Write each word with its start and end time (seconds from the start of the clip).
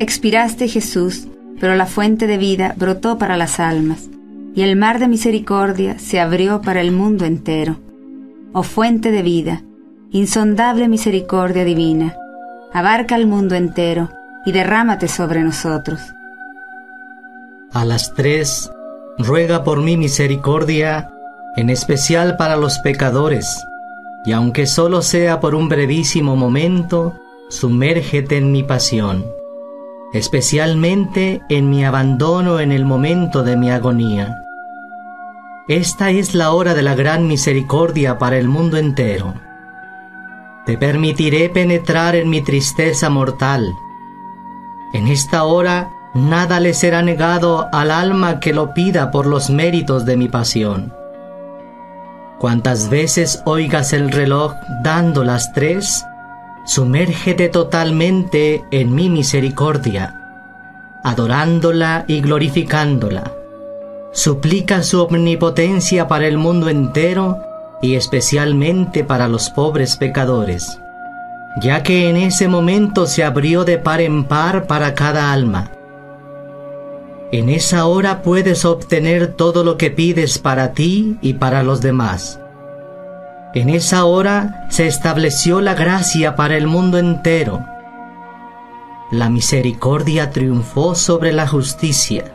Expiraste 0.00 0.66
Jesús, 0.66 1.28
pero 1.60 1.74
la 1.74 1.84
fuente 1.84 2.26
de 2.26 2.38
vida 2.38 2.74
brotó 2.78 3.18
para 3.18 3.36
las 3.36 3.60
almas, 3.60 4.08
y 4.54 4.62
el 4.62 4.74
mar 4.74 4.98
de 4.98 5.08
misericordia 5.08 5.98
se 5.98 6.18
abrió 6.18 6.62
para 6.62 6.80
el 6.80 6.90
mundo 6.90 7.26
entero. 7.26 7.76
Oh 8.54 8.62
fuente 8.62 9.10
de 9.10 9.20
vida, 9.20 9.62
insondable 10.10 10.88
misericordia 10.88 11.66
divina, 11.66 12.16
abarca 12.72 13.14
el 13.14 13.26
mundo 13.26 13.56
entero 13.56 14.08
y 14.46 14.52
derrámate 14.52 15.06
sobre 15.06 15.42
nosotros. 15.42 16.00
A 17.70 17.84
las 17.84 18.14
tres, 18.14 18.72
ruega 19.18 19.64
por 19.64 19.82
mí 19.82 19.98
misericordia, 19.98 21.10
en 21.56 21.68
especial 21.68 22.38
para 22.38 22.56
los 22.56 22.78
pecadores, 22.78 23.66
y 24.24 24.32
aunque 24.32 24.66
solo 24.66 25.02
sea 25.02 25.40
por 25.40 25.54
un 25.54 25.68
brevísimo 25.68 26.36
momento, 26.36 27.20
sumérgete 27.50 28.38
en 28.38 28.50
mi 28.50 28.62
pasión 28.62 29.39
especialmente 30.12 31.42
en 31.48 31.70
mi 31.70 31.84
abandono 31.84 32.60
en 32.60 32.72
el 32.72 32.84
momento 32.84 33.42
de 33.42 33.56
mi 33.56 33.70
agonía. 33.70 34.36
Esta 35.68 36.10
es 36.10 36.34
la 36.34 36.50
hora 36.50 36.74
de 36.74 36.82
la 36.82 36.94
gran 36.94 37.28
misericordia 37.28 38.18
para 38.18 38.38
el 38.38 38.48
mundo 38.48 38.76
entero. 38.76 39.34
Te 40.66 40.76
permitiré 40.76 41.48
penetrar 41.48 42.16
en 42.16 42.28
mi 42.28 42.42
tristeza 42.42 43.08
mortal. 43.08 43.72
En 44.92 45.06
esta 45.06 45.44
hora 45.44 45.90
nada 46.12 46.58
le 46.58 46.74
será 46.74 47.02
negado 47.02 47.68
al 47.72 47.92
alma 47.92 48.40
que 48.40 48.52
lo 48.52 48.74
pida 48.74 49.12
por 49.12 49.26
los 49.26 49.48
méritos 49.48 50.04
de 50.04 50.16
mi 50.16 50.28
pasión. 50.28 50.92
Cuantas 52.40 52.90
veces 52.90 53.42
oigas 53.44 53.92
el 53.92 54.10
reloj 54.10 54.54
dando 54.82 55.22
las 55.24 55.52
tres, 55.52 56.04
Sumérgete 56.64 57.48
totalmente 57.48 58.64
en 58.70 58.94
mi 58.94 59.08
misericordia, 59.08 60.14
adorándola 61.02 62.04
y 62.06 62.20
glorificándola. 62.20 63.32
Suplica 64.12 64.82
su 64.82 65.02
omnipotencia 65.02 66.06
para 66.06 66.26
el 66.26 66.36
mundo 66.36 66.68
entero 66.68 67.38
y 67.80 67.94
especialmente 67.94 69.04
para 69.04 69.26
los 69.26 69.48
pobres 69.48 69.96
pecadores, 69.96 70.78
ya 71.62 71.82
que 71.82 72.10
en 72.10 72.16
ese 72.16 72.46
momento 72.46 73.06
se 73.06 73.24
abrió 73.24 73.64
de 73.64 73.78
par 73.78 74.02
en 74.02 74.24
par 74.24 74.66
para 74.66 74.94
cada 74.94 75.32
alma. 75.32 75.70
En 77.32 77.48
esa 77.48 77.86
hora 77.86 78.22
puedes 78.22 78.64
obtener 78.64 79.28
todo 79.28 79.64
lo 79.64 79.78
que 79.78 79.90
pides 79.90 80.38
para 80.38 80.72
ti 80.72 81.16
y 81.22 81.34
para 81.34 81.62
los 81.62 81.80
demás 81.80 82.40
en 83.54 83.68
esa 83.70 84.04
hora 84.04 84.66
se 84.70 84.86
estableció 84.86 85.60
la 85.60 85.74
gracia 85.74 86.36
para 86.36 86.56
el 86.56 86.66
mundo 86.66 86.98
entero. 86.98 87.64
La 89.10 89.28
misericordia 89.28 90.30
triunfó 90.30 90.94
sobre 90.94 91.32
la 91.32 91.48
justicia. 91.48 92.32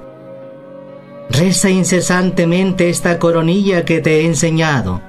Reza 1.29 1.69
incesantemente 1.69 2.89
esta 2.89 3.17
coronilla 3.17 3.85
que 3.85 4.01
te 4.01 4.19
he 4.19 4.25
enseñado. 4.25 5.01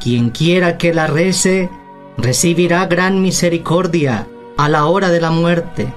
Quien 0.00 0.30
quiera 0.30 0.78
que 0.78 0.94
la 0.94 1.08
rece, 1.08 1.68
recibirá 2.16 2.86
gran 2.86 3.20
misericordia 3.20 4.28
a 4.56 4.68
la 4.68 4.86
hora 4.86 5.10
de 5.10 5.20
la 5.20 5.30
muerte. 5.30 5.92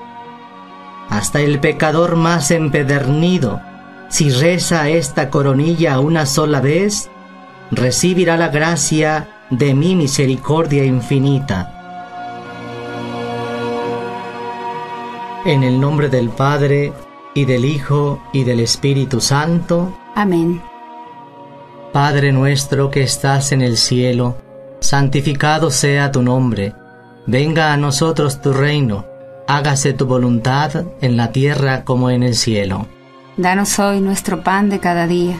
Hasta 1.10 1.42
el 1.42 1.60
pecador 1.60 2.16
más 2.16 2.50
empedernido, 2.50 3.62
si 4.10 4.32
reza 4.32 4.90
esta 4.90 5.30
coronilla 5.30 6.00
una 6.00 6.26
sola 6.26 6.60
vez, 6.60 7.12
recibirá 7.72 8.36
la 8.38 8.50
gracia 8.50 9.30
de 9.50 9.74
mi 9.74 9.96
misericordia 9.96 10.84
infinita. 10.84 11.78
En 15.46 15.64
el 15.64 15.80
nombre 15.80 16.10
del 16.10 16.30
Padre, 16.30 16.94
y 17.34 17.46
del 17.46 17.66
Hijo, 17.66 18.22
y 18.34 18.44
del 18.44 18.60
Espíritu 18.60 19.22
Santo. 19.22 19.98
Amén. 20.16 20.62
Padre 21.94 22.32
nuestro 22.32 22.92
que 22.92 23.04
estás 23.04 23.52
en 23.52 23.62
el 23.62 23.78
cielo, 23.78 24.38
santificado 24.82 25.72
sea 25.72 26.12
tu 26.12 26.22
nombre. 26.22 26.74
Venga 27.26 27.74
a 27.74 27.78
nosotros 27.78 28.42
tu 28.42 28.54
reino. 28.54 29.06
Hágase 29.48 29.94
tu 29.94 30.06
voluntad 30.06 30.86
en 31.02 31.18
la 31.18 31.32
tierra 31.32 31.84
como 31.84 32.10
en 32.10 32.24
el 32.24 32.36
cielo. 32.36 32.88
Danos 33.38 33.80
hoy 33.80 34.02
nuestro 34.02 34.44
pan 34.44 34.70
de 34.70 34.80
cada 34.80 35.08
día 35.08 35.40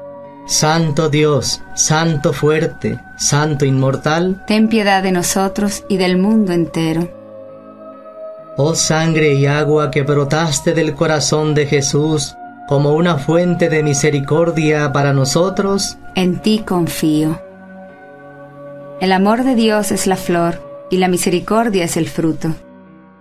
Santo 0.45 1.09
Dios, 1.09 1.61
Santo 1.75 2.33
fuerte, 2.33 2.99
Santo 3.17 3.65
inmortal, 3.65 4.43
ten 4.47 4.67
piedad 4.67 5.03
de 5.03 5.11
nosotros 5.11 5.85
y 5.87 5.97
del 5.97 6.17
mundo 6.17 6.51
entero. 6.51 7.09
Oh 8.57 8.75
sangre 8.75 9.33
y 9.33 9.45
agua 9.45 9.91
que 9.91 10.03
brotaste 10.03 10.73
del 10.73 10.93
corazón 10.93 11.53
de 11.53 11.67
Jesús 11.67 12.35
como 12.67 12.93
una 12.93 13.17
fuente 13.17 13.69
de 13.69 13.83
misericordia 13.83 14.91
para 14.91 15.13
nosotros, 15.13 15.97
en 16.15 16.39
ti 16.41 16.63
confío. 16.65 17.41
El 18.99 19.11
amor 19.11 19.43
de 19.43 19.55
Dios 19.55 19.91
es 19.91 20.07
la 20.07 20.15
flor 20.15 20.87
y 20.89 20.97
la 20.97 21.07
misericordia 21.07 21.85
es 21.85 21.97
el 21.97 22.07
fruto. 22.07 22.55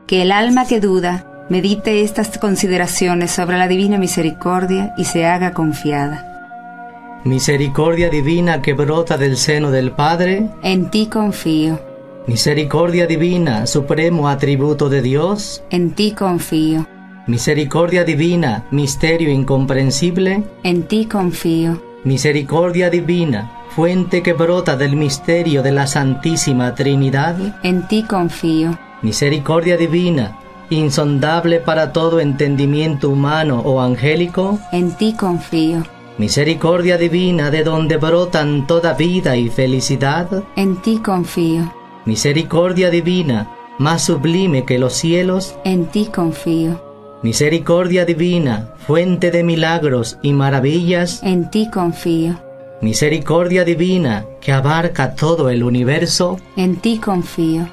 Que 0.06 0.22
el 0.22 0.30
alma 0.30 0.66
que 0.66 0.80
duda 0.80 1.24
medite 1.48 2.02
estas 2.02 2.38
consideraciones 2.38 3.30
sobre 3.30 3.58
la 3.58 3.66
divina 3.66 3.98
misericordia 3.98 4.94
y 4.96 5.04
se 5.04 5.26
haga 5.26 5.52
confiada. 5.52 6.29
Misericordia 7.24 8.08
divina 8.08 8.62
que 8.62 8.72
brota 8.72 9.18
del 9.18 9.36
seno 9.36 9.70
del 9.70 9.92
Padre, 9.92 10.48
En 10.62 10.90
ti 10.90 11.06
confío, 11.06 11.78
misericordia 12.26 13.06
divina, 13.06 13.66
supremo 13.66 14.26
atributo 14.26 14.88
de 14.88 15.02
Dios, 15.02 15.62
en 15.68 15.90
ti 15.90 16.12
confío, 16.12 16.86
misericordia 17.26 18.04
divina, 18.04 18.64
misterio 18.70 19.28
incomprensible, 19.30 20.44
en 20.62 20.84
ti 20.84 21.04
confío, 21.04 21.82
misericordia 22.04 22.88
divina, 22.88 23.64
fuente 23.68 24.22
que 24.22 24.32
brota 24.32 24.78
del 24.78 24.96
misterio 24.96 25.62
de 25.62 25.72
la 25.72 25.86
Santísima 25.86 26.74
Trinidad, 26.74 27.36
en 27.62 27.86
ti 27.86 28.02
confío, 28.02 28.78
misericordia 29.02 29.76
divina, 29.76 30.38
insondable 30.70 31.60
para 31.60 31.92
todo 31.92 32.18
entendimiento 32.18 33.10
humano 33.10 33.60
o 33.60 33.82
angélico, 33.82 34.58
en 34.72 34.92
ti 34.92 35.12
confío, 35.12 35.82
misericordia 36.20 36.98
divina 36.98 37.50
de 37.50 37.64
donde 37.64 37.96
brotan 37.96 38.66
toda 38.66 38.92
vida 38.92 39.38
y 39.38 39.48
felicidad, 39.48 40.44
en 40.54 40.76
ti 40.82 40.98
confío, 40.98 41.72
misericordia 42.04 42.90
divina, 42.90 43.50
más 43.78 44.02
sublime 44.02 44.66
que 44.66 44.78
los 44.78 44.92
cielos, 44.92 45.54
en 45.64 45.86
ti 45.86 46.10
confío, 46.14 46.78
misericordia 47.22 48.04
divina, 48.04 48.74
fuente 48.86 49.30
de 49.30 49.42
milagros 49.42 50.18
y 50.20 50.34
maravillas, 50.34 51.22
en 51.22 51.50
ti 51.50 51.70
confío, 51.72 52.38
misericordia 52.82 53.64
divina 53.64 54.26
que 54.42 54.52
abarca 54.52 55.14
todo 55.14 55.48
el 55.48 55.62
universo, 55.62 56.38
en 56.54 56.76
ti 56.76 56.98
confío, 56.98 57.66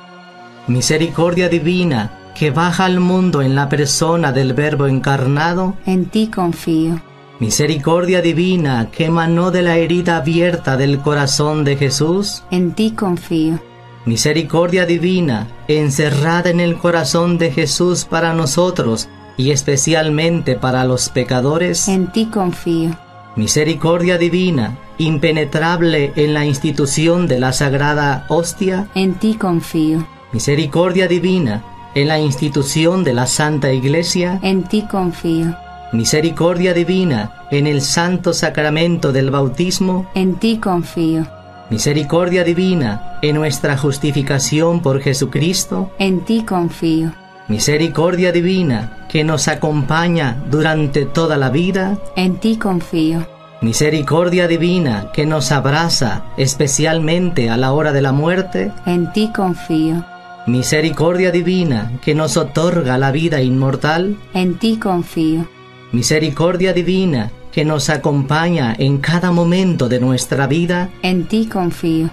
misericordia 0.67 1.49
divina 1.49 2.17
que 2.33 2.51
baja 2.51 2.85
al 2.85 3.01
mundo 3.01 3.41
en 3.41 3.55
la 3.55 3.67
persona 3.67 4.31
del 4.31 4.53
Verbo 4.53 4.87
encarnado, 4.87 5.73
en 5.85 6.05
ti 6.05 6.27
confío, 6.27 7.01
misericordia 7.39 8.21
divina 8.21 8.89
que 8.91 9.05
emanó 9.05 9.51
de 9.51 9.61
la 9.61 9.77
herida 9.77 10.17
abierta 10.17 10.75
del 10.75 10.99
corazón 10.99 11.63
de 11.63 11.77
Jesús, 11.77 12.43
en 12.49 12.71
ti 12.73 12.91
confío, 12.91 13.59
misericordia 14.05 14.85
divina 14.85 15.47
encerrada 15.67 16.49
en 16.49 16.59
el 16.59 16.77
corazón 16.77 17.37
de 17.37 17.51
Jesús 17.51 18.05
para 18.05 18.33
nosotros 18.33 19.07
y 19.37 19.51
especialmente 19.51 20.55
para 20.55 20.83
los 20.85 21.09
pecadores, 21.09 21.87
en 21.87 22.11
ti 22.11 22.25
confío, 22.25 22.97
misericordia 23.35 24.17
divina 24.17 24.79
impenetrable 24.97 26.13
en 26.15 26.33
la 26.33 26.43
institución 26.43 27.27
de 27.27 27.39
la 27.39 27.53
sagrada 27.53 28.25
hostia, 28.29 28.87
en 28.95 29.13
ti 29.13 29.35
confío, 29.35 30.07
misericordia 30.31 31.07
divina 31.07 31.63
en 31.93 32.07
la 32.07 32.19
institución 32.19 33.03
de 33.03 33.13
la 33.13 33.27
Santa 33.27 33.71
Iglesia, 33.71 34.39
en 34.41 34.63
ti 34.63 34.87
confío, 34.89 35.55
misericordia 35.91 36.73
divina 36.73 37.31
en 37.51 37.67
el 37.67 37.81
santo 37.81 38.33
sacramento 38.33 39.11
del 39.11 39.31
bautismo, 39.31 40.09
en 40.15 40.35
ti 40.35 40.57
confío, 40.57 41.27
misericordia 41.69 42.43
divina 42.43 43.19
en 43.21 43.35
nuestra 43.35 43.77
justificación 43.77 44.81
por 44.81 45.01
Jesucristo, 45.01 45.91
en 45.99 46.25
ti 46.25 46.43
confío, 46.43 47.13
misericordia 47.47 48.31
divina 48.31 49.05
que 49.09 49.23
nos 49.23 49.47
acompaña 49.47 50.43
durante 50.49 51.05
toda 51.05 51.37
la 51.37 51.49
vida, 51.49 51.97
en 52.15 52.35
ti 52.37 52.57
confío, 52.57 53.25
misericordia 53.61 54.47
divina 54.47 55.09
que 55.13 55.25
nos 55.25 55.51
abraza 55.51 56.25
especialmente 56.37 57.49
a 57.49 57.57
la 57.57 57.71
hora 57.71 57.93
de 57.93 58.01
la 58.01 58.11
muerte, 58.11 58.71
en 58.85 59.11
ti 59.13 59.31
confío, 59.33 60.05
misericordia 60.45 61.31
divina 61.31 61.93
que 62.01 62.13
nos 62.13 62.37
otorga 62.37 62.97
la 62.97 63.11
vida 63.11 63.41
inmortal, 63.41 64.17
en 64.33 64.55
ti 64.59 64.77
confío, 64.77 65.47
misericordia 65.91 66.73
divina 66.73 67.31
que 67.51 67.65
nos 67.65 67.89
acompaña 67.89 68.75
en 68.77 68.99
cada 68.99 69.31
momento 69.31 69.89
de 69.89 69.99
nuestra 69.99 70.47
vida, 70.47 70.89
en 71.01 71.25
ti 71.25 71.47
confío, 71.47 72.09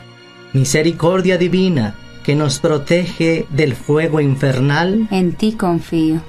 misericordia 0.53 1.37
divina 1.37 1.97
que 2.23 2.35
nos 2.35 2.59
protege 2.59 3.47
del 3.51 3.75
fuego 3.75 4.21
infernal, 4.21 5.07
en 5.11 5.35
ti 5.35 5.53
confío, 5.53 6.23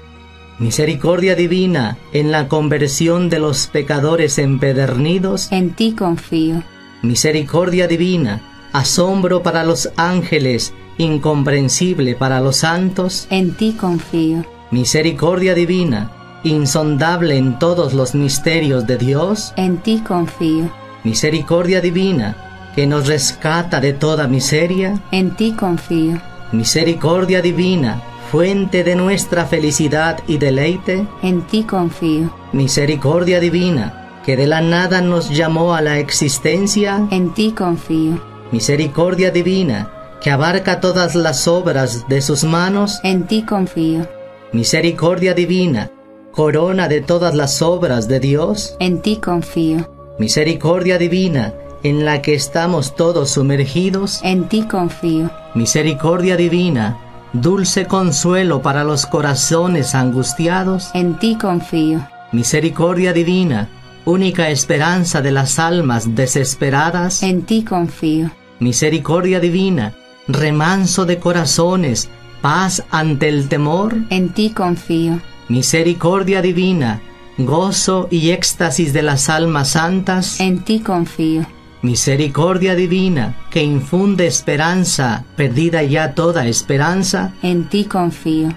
misericordia 0.60 1.36
divina 1.36 1.98
en 2.12 2.32
la 2.32 2.48
conversión 2.48 3.30
de 3.30 3.40
los 3.40 3.68
pecadores 3.68 4.38
empedernidos, 4.38 5.52
en 5.52 5.72
ti 5.72 5.94
confío, 5.94 6.64
misericordia 7.02 7.88
divina, 7.88 8.42
asombro 8.74 9.44
para 9.44 9.64
los 9.64 9.90
ángeles, 9.96 10.74
incomprensible 10.98 12.16
para 12.16 12.42
los 12.42 12.58
santos, 12.58 13.28
en 13.30 13.54
ti 13.54 13.78
confío, 13.80 14.44
misericordia 14.72 15.54
divina, 15.54 16.12
insondable 16.46 17.38
en 17.38 17.60
todos 17.60 17.94
los 17.94 18.16
misterios 18.16 18.86
de 18.88 18.98
Dios, 18.98 19.54
en 19.58 19.78
ti 19.78 20.02
confío, 20.08 20.70
misericordia 21.04 21.82
divina, 21.82 22.72
que 22.76 22.86
nos 22.88 23.08
rescata 23.08 23.80
de 23.82 23.94
toda 23.94 24.28
miseria, 24.28 25.02
en 25.12 25.36
ti 25.36 25.54
confío, 25.54 26.22
misericordia 26.52 27.42
divina, 27.42 28.02
fuente 28.32 28.84
de 28.84 28.96
nuestra 28.96 29.46
felicidad 29.46 30.20
y 30.28 30.38
deleite, 30.38 31.08
en 31.24 31.42
ti 31.42 31.64
confío, 31.64 32.34
misericordia 32.54 33.40
divina, 33.40 34.22
que 34.24 34.38
de 34.38 34.46
la 34.46 34.62
nada 34.62 35.02
nos 35.02 35.30
llamó 35.30 35.74
a 35.74 35.82
la 35.82 35.98
existencia, 36.00 37.08
en 37.10 37.34
ti 37.34 37.52
confío, 37.52 38.22
misericordia 38.52 39.32
divina, 39.32 39.90
que 40.22 40.30
abarca 40.30 40.80
todas 40.80 41.16
las 41.16 41.48
obras 41.48 42.08
de 42.08 42.22
sus 42.22 42.44
manos, 42.44 43.00
en 43.04 43.26
ti 43.26 43.44
confío, 43.44 44.08
misericordia 44.54 45.34
divina, 45.34 45.92
corona 46.36 46.90
de 46.90 47.00
todas 47.00 47.34
las 47.34 47.62
obras 47.62 48.10
de 48.10 48.20
Dios, 48.20 48.76
en 48.80 49.02
ti 49.02 49.18
confío, 49.18 49.90
misericordia 50.20 50.98
divina, 50.98 51.54
en 51.82 52.04
la 52.04 52.22
que 52.22 52.34
estamos 52.34 52.96
todos 52.96 53.32
sumergidos, 53.32 54.20
en 54.22 54.50
ti 54.50 54.64
confío, 54.64 55.32
misericordia 55.54 56.36
divina, 56.36 57.00
dulce 57.32 57.86
consuelo 57.86 58.62
para 58.62 58.84
los 58.84 59.06
corazones 59.06 59.96
angustiados, 59.96 60.90
en 60.94 61.18
ti 61.20 61.38
confío, 61.40 62.06
misericordia 62.34 63.14
divina, 63.14 63.70
única 64.04 64.50
esperanza 64.50 65.22
de 65.22 65.32
las 65.32 65.58
almas 65.58 66.16
desesperadas, 66.16 67.24
en 67.24 67.44
ti 67.44 67.64
confío, 67.64 68.30
misericordia 68.60 69.40
divina, 69.40 69.94
remanso 70.28 71.06
de 71.06 71.18
corazones, 71.18 72.10
paz 72.42 72.84
ante 72.92 73.30
el 73.30 73.48
temor, 73.48 73.96
en 74.10 74.34
ti 74.34 74.50
confío, 74.50 75.22
misericordia 75.48 76.42
divina, 76.42 77.02
gozo 77.38 78.08
y 78.10 78.32
éxtasis 78.32 78.94
de 78.94 79.02
las 79.02 79.30
almas 79.30 79.72
santas, 79.72 80.40
en 80.40 80.64
ti 80.64 80.80
confío, 80.80 81.46
misericordia 81.82 82.76
divina 82.76 83.36
que 83.50 83.64
infunde 83.64 84.26
esperanza, 84.28 85.26
perdida 85.36 85.84
ya 85.84 86.14
toda 86.14 86.48
esperanza, 86.48 87.34
en 87.44 87.70
ti 87.70 87.86
confío, 87.86 88.50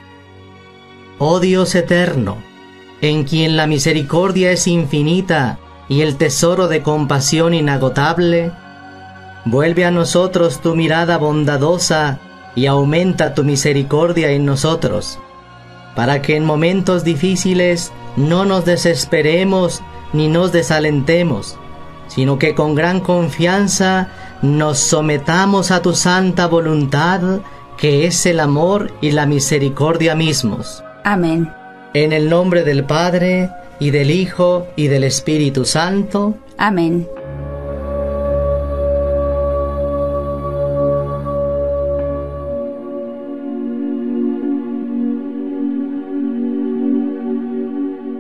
oh 1.18 1.40
Dios 1.40 1.74
eterno, 1.74 2.38
en 3.00 3.24
quien 3.24 3.56
la 3.56 3.66
misericordia 3.66 4.50
es 4.52 4.66
infinita 4.66 5.58
y 5.88 6.02
el 6.02 6.16
tesoro 6.16 6.68
de 6.68 6.82
compasión 6.82 7.54
inagotable, 7.54 8.52
vuelve 9.44 9.84
a 9.84 9.90
nosotros 9.90 10.60
tu 10.60 10.74
mirada 10.74 11.16
bondadosa 11.18 12.20
y 12.54 12.66
aumenta 12.66 13.34
tu 13.34 13.44
misericordia 13.44 14.30
en 14.30 14.44
nosotros, 14.44 15.18
para 15.98 16.22
que 16.22 16.36
en 16.36 16.44
momentos 16.44 17.02
difíciles 17.02 17.90
no 18.16 18.44
nos 18.44 18.64
desesperemos 18.64 19.82
ni 20.12 20.28
nos 20.28 20.52
desalentemos, 20.52 21.58
sino 22.06 22.38
que 22.38 22.54
con 22.54 22.76
gran 22.76 23.00
confianza 23.00 24.06
nos 24.40 24.78
sometamos 24.78 25.72
a 25.72 25.82
tu 25.82 25.94
santa 25.94 26.46
voluntad, 26.46 27.40
que 27.76 28.06
es 28.06 28.26
el 28.26 28.38
amor 28.38 28.92
y 29.00 29.10
la 29.10 29.26
misericordia 29.26 30.14
mismos. 30.14 30.84
amén, 31.02 31.52
En 31.94 32.12
el 32.12 32.30
nombre 32.30 32.62
del 32.62 32.84
Padre, 32.84 33.50
y 33.80 33.90
del 33.90 34.12
Hijo, 34.12 34.68
y 34.76 34.86
del 34.86 35.02
Espíritu 35.02 35.64
Santo. 35.64 36.36
amén. 36.58 37.08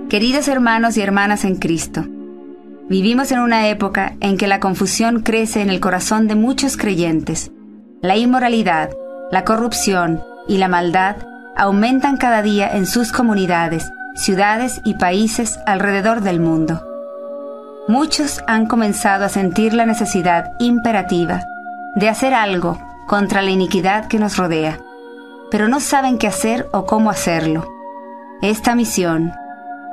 Queridos 0.08 0.48
hermanos 0.48 0.96
y 0.96 1.02
hermanas 1.02 1.44
en 1.44 1.56
Cristo, 1.56 2.06
vivimos 2.88 3.30
en 3.30 3.40
una 3.40 3.68
época 3.68 4.16
en 4.20 4.38
que 4.38 4.46
la 4.46 4.58
confusión 4.58 5.20
crece 5.20 5.60
en 5.60 5.68
el 5.68 5.80
corazón 5.80 6.28
de 6.28 6.34
muchos 6.34 6.78
creyentes. 6.78 7.50
La 8.00 8.16
inmoralidad, 8.16 8.88
la 9.30 9.44
corrupción 9.44 10.22
y 10.48 10.56
la 10.56 10.68
maldad 10.68 11.16
aumentan 11.58 12.16
cada 12.16 12.40
día 12.40 12.74
en 12.74 12.86
sus 12.86 13.12
comunidades, 13.12 13.90
ciudades 14.14 14.80
y 14.82 14.94
países 14.94 15.58
alrededor 15.66 16.22
del 16.22 16.40
mundo. 16.40 16.82
Muchos 17.86 18.40
han 18.46 18.64
comenzado 18.64 19.26
a 19.26 19.28
sentir 19.28 19.74
la 19.74 19.84
necesidad 19.84 20.52
imperativa 20.58 21.42
de 21.96 22.08
hacer 22.08 22.32
algo 22.32 22.78
contra 23.06 23.42
la 23.42 23.50
iniquidad 23.50 24.06
que 24.06 24.18
nos 24.18 24.38
rodea, 24.38 24.80
pero 25.50 25.68
no 25.68 25.80
saben 25.80 26.16
qué 26.16 26.28
hacer 26.28 26.66
o 26.72 26.86
cómo 26.86 27.10
hacerlo. 27.10 27.68
Esta 28.40 28.74
misión, 28.74 29.34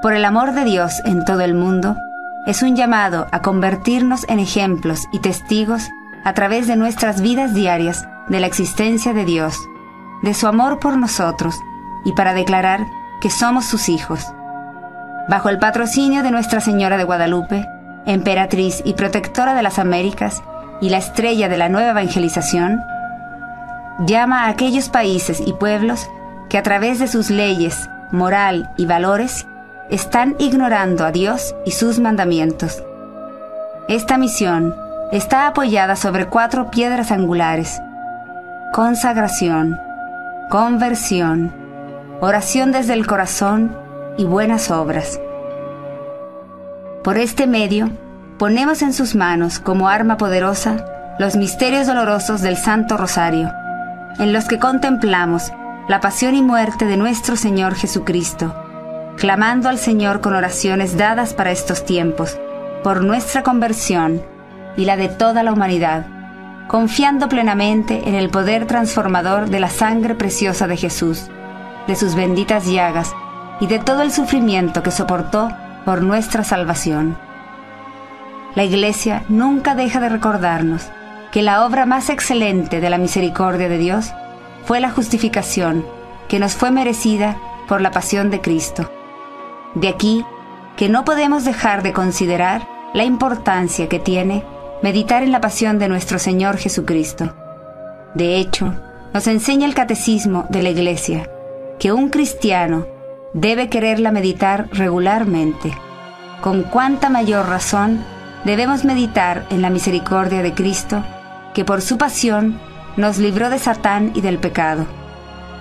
por 0.06 0.14
el 0.14 0.24
amor 0.24 0.52
de 0.52 0.66
Dios 0.66 1.02
en 1.06 1.26
todo 1.26 1.42
el 1.42 1.56
mundo, 1.56 1.98
es 2.46 2.62
un 2.62 2.76
llamado 2.76 3.26
a 3.32 3.42
convertirnos 3.42 4.24
en 4.30 4.38
ejemplos 4.38 5.08
y 5.12 5.18
testigos 5.18 5.90
a 6.24 6.36
través 6.36 6.68
de 6.68 6.76
nuestras 6.76 7.22
vidas 7.22 7.56
diarias 7.56 8.08
de 8.28 8.40
la 8.40 8.46
existencia 8.46 9.14
de 9.14 9.26
Dios, 9.26 9.58
de 10.22 10.36
su 10.36 10.46
amor 10.46 10.78
por 10.78 10.96
nosotros 10.96 11.56
y 12.06 12.12
para 12.12 12.36
declarar 12.36 12.86
que 13.20 13.32
somos 13.32 13.66
sus 13.66 13.90
hijos. 13.90 14.32
Bajo 15.28 15.50
el 15.50 15.58
patrocinio 15.58 16.22
de 16.22 16.30
Nuestra 16.30 16.62
Señora 16.62 16.98
de 16.98 17.04
Guadalupe, 17.04 17.68
emperatriz 18.06 18.84
y 18.86 18.94
protectora 18.94 19.56
de 19.56 19.64
las 19.64 19.80
Américas 19.80 20.44
y 20.82 20.90
la 20.90 20.98
estrella 20.98 21.50
de 21.50 21.58
la 21.58 21.68
nueva 21.68 21.90
evangelización, 21.90 22.80
llama 24.06 24.44
a 24.44 24.50
aquellos 24.50 24.90
países 24.90 25.42
y 25.44 25.54
pueblos 25.54 26.08
que 26.48 26.60
a 26.60 26.62
través 26.62 27.00
de 27.00 27.08
sus 27.08 27.32
leyes, 27.32 27.90
moral 28.12 28.70
y 28.78 28.86
valores 28.86 29.48
están 29.90 30.36
ignorando 30.40 31.06
a 31.06 31.12
Dios 31.12 31.56
y 31.66 31.72
sus 31.72 32.00
mandamientos. 32.00 32.84
Esta 33.88 34.18
misión 34.18 34.76
está 35.12 35.48
apoyada 35.48 35.96
sobre 35.96 36.26
cuatro 36.26 36.72
piedras 36.72 37.12
angulares. 37.12 37.80
Consagración, 38.74 39.80
conversión, 40.50 41.54
oración 42.20 42.72
desde 42.72 42.94
el 42.94 43.06
corazón 43.06 43.78
y 44.18 44.26
buenas 44.26 44.72
obras. 44.72 45.20
Por 47.04 47.18
este 47.18 47.46
medio, 47.46 47.92
ponemos 48.40 48.82
en 48.82 48.92
sus 48.92 49.14
manos 49.14 49.60
como 49.60 49.88
arma 49.88 50.18
poderosa 50.18 50.86
los 51.20 51.36
misterios 51.36 51.86
dolorosos 51.86 52.42
del 52.42 52.58
Santo 52.58 52.98
Rosario, 52.98 53.52
en 54.18 54.34
los 54.34 54.46
que 54.46 54.60
contemplamos 54.60 55.52
la 55.88 56.02
pasión 56.02 56.36
y 56.36 56.42
muerte 56.42 56.86
de 56.86 56.98
nuestro 56.98 57.36
Señor 57.36 57.76
Jesucristo 57.76 58.65
clamando 59.18 59.70
al 59.70 59.78
Señor 59.78 60.22
con 60.22 60.34
oraciones 60.34 60.98
dadas 60.98 61.34
para 61.34 61.52
estos 61.52 61.86
tiempos, 61.86 62.38
por 62.84 63.04
nuestra 63.04 63.44
conversión 63.44 64.22
y 64.78 64.86
la 64.86 64.98
de 64.98 65.08
toda 65.08 65.42
la 65.44 65.54
humanidad, 65.54 66.06
confiando 66.68 67.30
plenamente 67.30 68.10
en 68.10 68.16
el 68.16 68.30
poder 68.30 68.68
transformador 68.68 69.50
de 69.50 69.60
la 69.60 69.70
sangre 69.70 70.16
preciosa 70.16 70.68
de 70.68 70.78
Jesús, 70.78 71.28
de 71.88 71.96
sus 71.96 72.16
benditas 72.16 72.66
llagas 72.66 73.14
y 73.60 73.68
de 73.68 73.80
todo 73.80 74.02
el 74.02 74.12
sufrimiento 74.12 74.84
que 74.84 74.92
soportó 74.92 75.50
por 75.86 76.02
nuestra 76.02 76.44
salvación. 76.44 77.18
La 78.56 78.64
Iglesia 78.64 79.24
nunca 79.30 79.76
deja 79.76 80.00
de 80.00 80.10
recordarnos 80.10 80.90
que 81.32 81.42
la 81.42 81.66
obra 81.66 81.86
más 81.86 82.10
excelente 82.10 82.82
de 82.82 82.90
la 82.90 82.98
misericordia 82.98 83.70
de 83.70 83.78
Dios 83.78 84.14
fue 84.66 84.80
la 84.80 84.90
justificación 84.90 85.86
que 86.28 86.40
nos 86.40 86.56
fue 86.56 86.72
merecida 86.72 87.38
por 87.68 87.82
la 87.82 87.92
pasión 87.92 88.30
de 88.30 88.42
Cristo 88.42 88.90
de 89.76 89.90
aquí 89.90 90.26
que 90.78 90.90
no 90.90 91.06
podemos 91.06 91.46
dejar 91.46 91.84
de 91.84 91.94
considerar 91.94 92.68
la 92.94 93.04
importancia 93.04 93.88
que 93.88 94.00
tiene 94.00 94.44
meditar 94.82 95.24
en 95.24 95.32
la 95.32 95.42
pasión 95.42 95.80
de 95.80 95.88
nuestro 95.88 96.20
Señor 96.20 96.58
Jesucristo. 96.58 97.34
De 98.14 98.38
hecho, 98.38 98.74
nos 99.14 99.28
enseña 99.28 99.66
el 99.66 99.74
catecismo 99.74 100.46
de 100.50 100.64
la 100.64 100.70
Iglesia 100.70 101.30
que 101.80 101.92
un 101.92 102.10
cristiano 102.10 102.88
debe 103.34 103.70
quererla 103.70 104.12
meditar 104.12 104.70
regularmente. 104.72 105.74
Con 106.42 106.64
cuánta 106.64 107.10
mayor 107.10 107.48
razón 107.48 108.04
debemos 108.46 108.86
meditar 108.86 109.46
en 109.50 109.62
la 109.62 109.70
misericordia 109.70 110.42
de 110.42 110.54
Cristo, 110.54 111.04
que 111.54 111.66
por 111.66 111.82
su 111.82 111.98
pasión 111.98 112.60
nos 112.96 113.18
libró 113.18 113.50
de 113.50 113.60
Satán 113.60 114.12
y 114.16 114.22
del 114.22 114.38
pecado. 114.38 114.86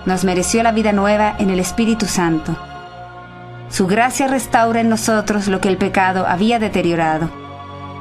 Nos 0.05 0.23
mereció 0.23 0.63
la 0.63 0.71
vida 0.71 0.93
nueva 0.93 1.35
en 1.39 1.49
el 1.49 1.59
Espíritu 1.59 2.05
Santo 2.05 2.55
su 3.69 3.87
gracia 3.87 4.27
restaura 4.27 4.81
en 4.81 4.89
nosotros 4.89 5.47
lo 5.47 5.59
que 5.59 5.69
el 5.69 5.77
pecado 5.77 6.25
había 6.27 6.59
deteriorado. 6.59 7.29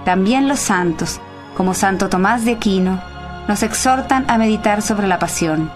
También 0.04 0.48
los 0.48 0.60
santos, 0.60 1.20
como 1.56 1.74
Santo 1.74 2.08
Tomás 2.08 2.44
de 2.44 2.52
Aquino, 2.52 3.00
nos 3.48 3.62
exhortan 3.62 4.24
a 4.28 4.38
meditar 4.38 4.82
sobre 4.82 5.06
la 5.06 5.18
pasión. 5.18 5.70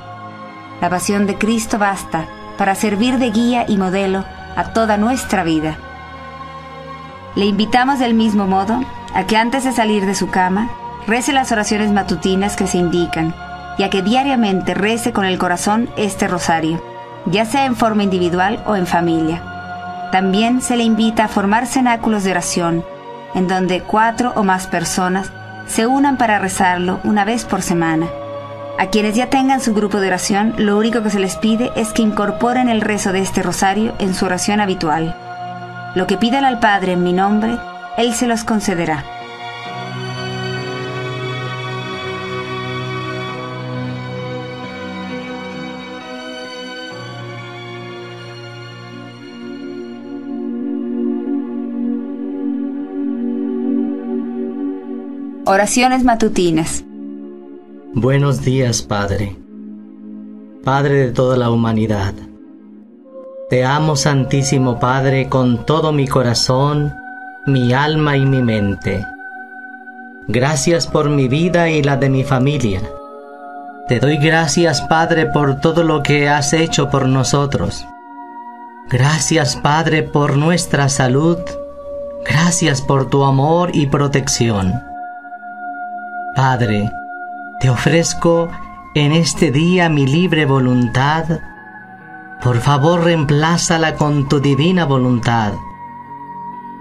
La 0.80 0.90
pasión 0.90 1.26
de 1.26 1.36
Cristo 1.36 1.78
basta 1.78 2.26
para 2.56 2.74
servir 2.74 3.18
de 3.18 3.30
guía 3.30 3.64
y 3.68 3.76
modelo 3.76 4.24
a 4.56 4.72
toda 4.72 4.96
nuestra 4.96 5.44
vida. 5.44 5.76
Le 7.34 7.46
invitamos 7.46 7.98
del 7.98 8.14
mismo 8.14 8.46
modo 8.46 8.80
a 9.14 9.24
que 9.24 9.36
antes 9.36 9.64
de 9.64 9.72
salir 9.72 10.06
de 10.06 10.14
su 10.14 10.28
cama, 10.28 10.70
rece 11.06 11.32
las 11.32 11.52
oraciones 11.52 11.90
matutinas 11.90 12.56
que 12.56 12.66
se 12.66 12.78
indican 12.78 13.34
y 13.78 13.82
a 13.82 13.90
que 13.90 14.02
diariamente 14.02 14.74
rece 14.74 15.12
con 15.12 15.24
el 15.24 15.38
corazón 15.38 15.88
este 15.96 16.28
rosario, 16.28 16.82
ya 17.26 17.44
sea 17.44 17.64
en 17.64 17.76
forma 17.76 18.02
individual 18.02 18.62
o 18.66 18.76
en 18.76 18.86
familia. 18.86 19.57
También 20.12 20.62
se 20.62 20.76
le 20.76 20.84
invita 20.84 21.24
a 21.24 21.28
formar 21.28 21.66
cenáculos 21.66 22.24
de 22.24 22.30
oración, 22.30 22.84
en 23.34 23.46
donde 23.46 23.82
cuatro 23.82 24.32
o 24.36 24.42
más 24.42 24.66
personas 24.66 25.30
se 25.66 25.86
unan 25.86 26.16
para 26.16 26.38
rezarlo 26.38 27.00
una 27.04 27.24
vez 27.24 27.44
por 27.44 27.62
semana. 27.62 28.06
A 28.78 28.86
quienes 28.86 29.16
ya 29.16 29.28
tengan 29.28 29.60
su 29.60 29.74
grupo 29.74 30.00
de 30.00 30.06
oración, 30.06 30.54
lo 30.56 30.78
único 30.78 31.02
que 31.02 31.10
se 31.10 31.18
les 31.18 31.36
pide 31.36 31.70
es 31.76 31.92
que 31.92 32.02
incorporen 32.02 32.68
el 32.68 32.80
rezo 32.80 33.12
de 33.12 33.20
este 33.20 33.42
rosario 33.42 33.92
en 33.98 34.14
su 34.14 34.24
oración 34.24 34.60
habitual. 34.60 35.16
Lo 35.94 36.06
que 36.06 36.16
pidan 36.16 36.44
al 36.44 36.60
Padre 36.60 36.92
en 36.92 37.02
mi 37.02 37.12
nombre, 37.12 37.58
Él 37.96 38.14
se 38.14 38.26
los 38.26 38.44
concederá. 38.44 39.04
Oraciones 55.50 56.04
matutinas. 56.04 56.84
Buenos 57.94 58.42
días, 58.42 58.82
Padre. 58.82 59.34
Padre 60.62 61.06
de 61.06 61.12
toda 61.12 61.38
la 61.38 61.50
humanidad. 61.50 62.12
Te 63.48 63.64
amo, 63.64 63.96
Santísimo 63.96 64.78
Padre, 64.78 65.30
con 65.30 65.64
todo 65.64 65.90
mi 65.90 66.06
corazón, 66.06 66.92
mi 67.46 67.72
alma 67.72 68.18
y 68.18 68.26
mi 68.26 68.42
mente. 68.42 69.02
Gracias 70.26 70.86
por 70.86 71.08
mi 71.08 71.28
vida 71.28 71.70
y 71.70 71.82
la 71.82 71.96
de 71.96 72.10
mi 72.10 72.24
familia. 72.24 72.82
Te 73.88 74.00
doy 74.00 74.18
gracias, 74.18 74.82
Padre, 74.82 75.24
por 75.24 75.62
todo 75.62 75.82
lo 75.82 76.02
que 76.02 76.28
has 76.28 76.52
hecho 76.52 76.90
por 76.90 77.08
nosotros. 77.08 77.86
Gracias, 78.90 79.56
Padre, 79.56 80.02
por 80.02 80.36
nuestra 80.36 80.90
salud. 80.90 81.38
Gracias 82.26 82.82
por 82.82 83.08
tu 83.08 83.24
amor 83.24 83.70
y 83.72 83.86
protección. 83.86 84.87
Padre, 86.34 86.92
te 87.60 87.70
ofrezco 87.70 88.48
en 88.94 89.12
este 89.12 89.50
día 89.50 89.88
mi 89.88 90.06
libre 90.06 90.44
voluntad. 90.44 91.24
Por 92.42 92.58
favor, 92.58 93.04
reemplázala 93.04 93.94
con 93.96 94.28
tu 94.28 94.40
divina 94.40 94.84
voluntad. 94.84 95.52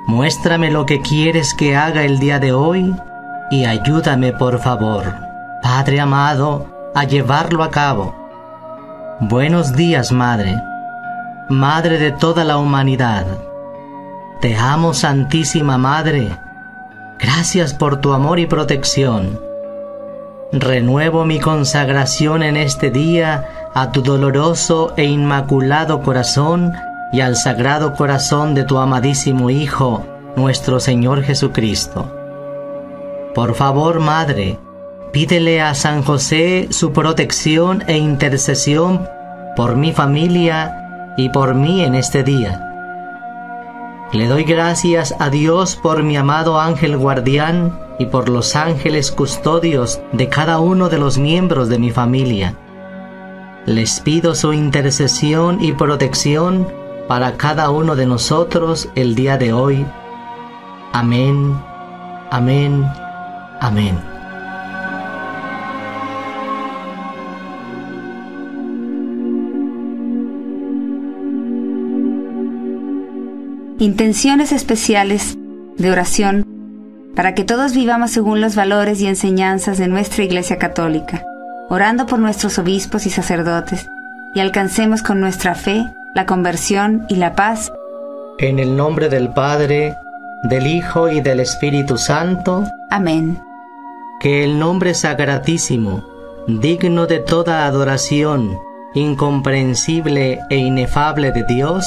Muéstrame 0.05 0.69
lo 0.69 0.85
que 0.85 1.01
quieres 1.01 1.53
que 1.53 1.75
haga 1.75 2.03
el 2.03 2.19
día 2.19 2.39
de 2.39 2.53
hoy 2.53 2.95
y 3.49 3.65
ayúdame, 3.65 4.31
por 4.33 4.59
favor, 4.59 5.03
Padre 5.63 5.99
amado, 5.99 6.67
a 6.93 7.03
llevarlo 7.05 7.63
a 7.63 7.71
cabo. 7.71 8.15
Buenos 9.19 9.75
días, 9.75 10.11
Madre, 10.11 10.55
Madre 11.49 11.97
de 11.97 12.11
toda 12.11 12.43
la 12.43 12.57
humanidad. 12.57 13.25
Te 14.41 14.55
amo, 14.55 14.93
Santísima 14.93 15.77
Madre. 15.77 16.46
Gracias 17.19 17.73
por 17.73 17.99
tu 17.99 18.13
amor 18.13 18.37
y 18.39 18.45
protección. 18.45 19.39
Renuevo 20.51 21.25
mi 21.25 21.39
consagración 21.39 22.43
en 22.43 22.57
este 22.57 22.91
día 22.91 23.71
a 23.73 23.91
tu 23.91 24.03
doloroso 24.03 24.93
e 24.97 25.05
inmaculado 25.05 26.01
corazón 26.03 26.73
y 27.11 27.21
al 27.21 27.35
sagrado 27.35 27.93
corazón 27.95 28.53
de 28.53 28.63
tu 28.63 28.77
amadísimo 28.77 29.49
Hijo, 29.49 30.05
nuestro 30.35 30.79
Señor 30.79 31.23
Jesucristo. 31.23 32.13
Por 33.33 33.55
favor, 33.55 33.99
Madre, 33.99 34.59
pídele 35.11 35.59
a 35.61 35.73
San 35.73 36.03
José 36.03 36.67
su 36.69 36.93
protección 36.93 37.83
e 37.87 37.97
intercesión 37.97 39.07
por 39.55 39.75
mi 39.75 39.91
familia 39.91 41.13
y 41.17 41.29
por 41.29 41.55
mí 41.55 41.83
en 41.83 41.95
este 41.95 42.23
día. 42.23 42.66
Le 44.13 44.27
doy 44.27 44.45
gracias 44.45 45.13
a 45.19 45.29
Dios 45.29 45.75
por 45.75 46.01
mi 46.01 46.15
amado 46.15 46.59
ángel 46.61 46.97
guardián 46.97 47.77
y 47.99 48.05
por 48.05 48.29
los 48.29 48.55
ángeles 48.55 49.11
custodios 49.11 49.99
de 50.13 50.29
cada 50.29 50.59
uno 50.59 50.87
de 50.87 50.97
los 50.97 51.17
miembros 51.17 51.67
de 51.67 51.77
mi 51.77 51.91
familia. 51.91 52.55
Les 53.65 53.99
pido 53.99 54.33
su 54.33 54.53
intercesión 54.53 55.61
y 55.61 55.73
protección 55.73 56.67
para 57.09 57.35
cada 57.35 57.69
uno 57.69 57.97
de 57.97 58.05
nosotros 58.05 58.87
el 58.95 59.13
día 59.13 59.37
de 59.37 59.51
hoy. 59.51 59.85
Amén, 60.93 61.53
amén, 62.31 62.89
amén. 63.59 64.16
Intenciones 73.79 74.51
especiales 74.51 75.37
de 75.77 75.91
oración 75.91 76.45
para 77.15 77.35
que 77.35 77.43
todos 77.43 77.73
vivamos 77.73 78.11
según 78.11 78.41
los 78.41 78.55
valores 78.55 79.01
y 79.01 79.07
enseñanzas 79.07 79.77
de 79.77 79.87
nuestra 79.87 80.23
Iglesia 80.23 80.57
Católica, 80.57 81.23
orando 81.69 82.05
por 82.05 82.19
nuestros 82.19 82.57
obispos 82.59 83.05
y 83.05 83.09
sacerdotes, 83.09 83.87
y 84.33 84.39
alcancemos 84.39 85.01
con 85.01 85.19
nuestra 85.19 85.55
fe 85.55 85.83
la 86.13 86.25
conversión 86.25 87.05
y 87.09 87.15
la 87.15 87.33
paz. 87.33 87.71
En 88.39 88.59
el 88.59 88.75
nombre 88.75 89.09
del 89.09 89.29
Padre, 89.29 89.95
del 90.43 90.67
Hijo 90.67 91.09
y 91.09 91.21
del 91.21 91.39
Espíritu 91.39 91.97
Santo. 91.97 92.63
Amén. 92.89 93.39
Que 94.19 94.43
el 94.43 94.59
nombre 94.59 94.93
sacratísimo, 94.93 96.03
digno 96.47 97.07
de 97.07 97.19
toda 97.19 97.65
adoración, 97.65 98.57
incomprensible 98.93 100.39
e 100.49 100.57
inefable 100.57 101.31
de 101.31 101.43
Dios, 101.43 101.85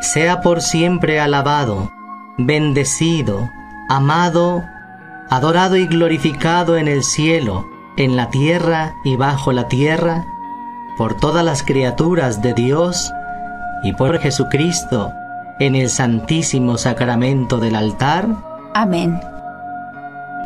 sea 0.00 0.40
por 0.40 0.62
siempre 0.62 1.20
alabado, 1.20 1.90
bendecido, 2.38 3.50
amado, 3.88 4.64
adorado 5.28 5.76
y 5.76 5.86
glorificado 5.86 6.76
en 6.76 6.88
el 6.88 7.04
cielo, 7.04 7.66
en 7.96 8.16
la 8.16 8.30
tierra 8.30 8.94
y 9.04 9.16
bajo 9.16 9.52
la 9.52 9.68
tierra, 9.68 10.24
por 10.96 11.14
todas 11.14 11.44
las 11.44 11.62
criaturas 11.62 12.42
de 12.42 12.54
Dios 12.54 13.12
y 13.82 13.92
por 13.92 14.18
Jesucristo 14.18 15.12
en 15.58 15.74
el 15.74 15.90
santísimo 15.90 16.78
sacramento 16.78 17.58
del 17.58 17.76
altar. 17.76 18.26
Amén. 18.74 19.20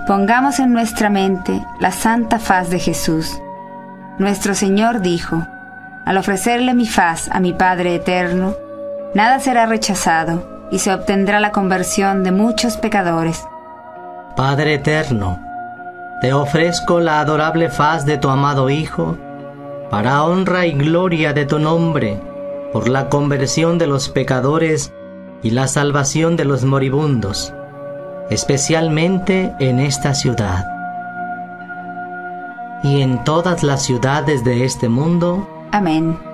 Pongamos 0.06 0.58
en 0.58 0.72
nuestra 0.72 1.08
mente 1.08 1.64
la 1.78 1.92
santa 1.92 2.38
faz 2.38 2.68
de 2.68 2.78
Jesús. 2.78 3.40
Nuestro 4.18 4.54
Señor 4.54 5.00
dijo, 5.00 5.46
al 6.04 6.18
ofrecerle 6.18 6.74
mi 6.74 6.86
faz 6.86 7.28
a 7.30 7.40
mi 7.40 7.52
Padre 7.52 7.94
eterno, 7.94 8.54
nada 9.14 9.38
será 9.40 9.66
rechazado 9.66 10.66
y 10.70 10.78
se 10.78 10.92
obtendrá 10.92 11.40
la 11.40 11.52
conversión 11.52 12.24
de 12.24 12.32
muchos 12.32 12.76
pecadores. 12.76 13.44
Padre 14.36 14.74
eterno, 14.74 15.38
te 16.20 16.32
ofrezco 16.32 17.00
la 17.00 17.20
adorable 17.20 17.68
faz 17.68 18.04
de 18.04 18.18
tu 18.18 18.28
amado 18.28 18.70
Hijo, 18.70 19.16
para 19.90 20.24
honra 20.24 20.66
y 20.66 20.72
gloria 20.72 21.32
de 21.32 21.46
tu 21.46 21.58
nombre, 21.58 22.20
por 22.72 22.88
la 22.88 23.08
conversión 23.08 23.78
de 23.78 23.86
los 23.86 24.08
pecadores 24.08 24.92
y 25.42 25.50
la 25.50 25.68
salvación 25.68 26.36
de 26.36 26.44
los 26.44 26.64
moribundos, 26.64 27.54
especialmente 28.30 29.54
en 29.60 29.78
esta 29.78 30.14
ciudad. 30.14 30.66
Y 32.82 33.02
en 33.02 33.22
todas 33.22 33.62
las 33.62 33.82
ciudades 33.82 34.44
de 34.44 34.64
este 34.64 34.88
mundo. 34.88 35.48
Amén. 35.70 36.33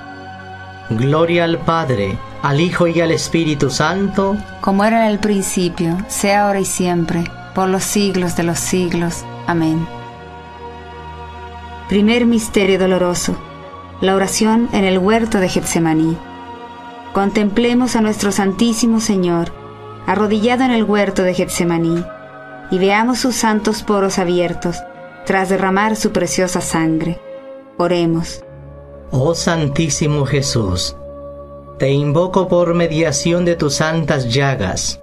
Gloria 0.97 1.45
al 1.45 1.57
Padre, 1.59 2.17
al 2.41 2.59
Hijo 2.59 2.85
y 2.85 2.99
al 2.99 3.11
Espíritu 3.11 3.69
Santo, 3.69 4.35
como 4.59 4.83
era 4.83 5.05
en 5.05 5.11
el 5.11 5.19
principio, 5.19 5.97
sea 6.07 6.47
ahora 6.47 6.59
y 6.59 6.65
siempre, 6.65 7.23
por 7.55 7.69
los 7.69 7.83
siglos 7.83 8.35
de 8.35 8.43
los 8.43 8.59
siglos. 8.59 9.23
Amén. 9.47 9.87
Primer 11.87 12.25
Misterio 12.25 12.77
Doloroso. 12.77 13.37
La 14.01 14.15
oración 14.15 14.67
en 14.73 14.83
el 14.83 14.97
huerto 14.97 15.39
de 15.39 15.47
Getsemaní. 15.47 16.17
Contemplemos 17.13 17.95
a 17.95 18.01
nuestro 18.01 18.31
Santísimo 18.31 18.99
Señor, 18.99 19.53
arrodillado 20.07 20.63
en 20.63 20.71
el 20.71 20.83
huerto 20.83 21.23
de 21.23 21.33
Getsemaní, 21.33 22.03
y 22.69 22.79
veamos 22.79 23.19
sus 23.19 23.35
santos 23.35 23.83
poros 23.83 24.19
abiertos, 24.19 24.77
tras 25.25 25.49
derramar 25.49 25.95
su 25.95 26.11
preciosa 26.11 26.59
sangre. 26.61 27.19
Oremos. 27.77 28.43
Oh 29.13 29.35
Santísimo 29.35 30.25
Jesús, 30.25 30.95
te 31.77 31.91
invoco 31.91 32.47
por 32.47 32.73
mediación 32.73 33.43
de 33.43 33.57
tus 33.57 33.73
santas 33.73 34.33
llagas. 34.33 35.01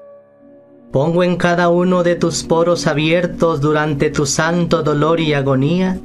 Pongo 0.90 1.22
en 1.22 1.36
cada 1.36 1.68
uno 1.68 2.02
de 2.02 2.14
tus 2.14 2.42
poros 2.42 2.86
abiertos 2.86 3.60
durante 3.60 4.08
tu 4.08 4.24
santo 4.24 4.82
dolor 4.82 5.20
y 5.20 5.34
agonía 5.34 6.00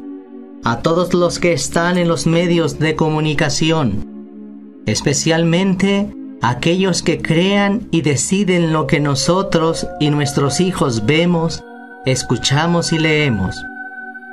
a 0.65 0.81
todos 0.81 1.13
los 1.13 1.39
que 1.39 1.53
están 1.53 1.97
en 1.97 2.09
los 2.09 2.27
medios 2.27 2.77
de 2.77 2.97
comunicación, 2.97 4.83
especialmente 4.85 6.13
aquellos 6.41 7.03
que 7.03 7.21
crean 7.21 7.87
y 7.89 8.01
deciden 8.01 8.73
lo 8.73 8.85
que 8.85 8.99
nosotros 8.99 9.87
y 10.01 10.09
nuestros 10.09 10.59
hijos 10.59 11.05
vemos, 11.05 11.63
escuchamos 12.05 12.91
y 12.91 12.99
leemos. 12.99 13.55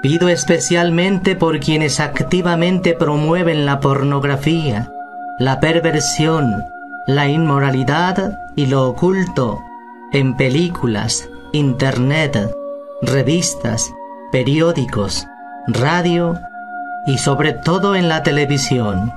Pido 0.02 0.30
especialmente 0.30 1.36
por 1.36 1.60
quienes 1.60 2.00
activamente 2.00 2.94
promueven 2.94 3.66
la 3.66 3.80
pornografía, 3.80 4.90
la 5.38 5.60
perversión, 5.60 6.64
la 7.06 7.28
inmoralidad 7.28 8.38
y 8.56 8.64
lo 8.66 8.88
oculto 8.88 9.60
en 10.12 10.38
películas, 10.38 11.28
internet, 11.52 12.50
revistas, 13.02 13.92
periódicos, 14.32 15.26
radio 15.66 16.38
y 17.06 17.18
sobre 17.18 17.52
todo 17.52 17.94
en 17.94 18.08
la 18.08 18.22
televisión. 18.22 19.12